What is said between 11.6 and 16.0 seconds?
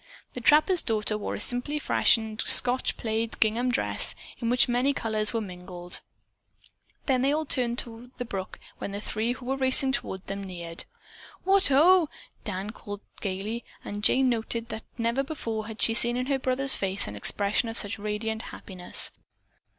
ho!" Dan called gayly, and Jane noted that never before had she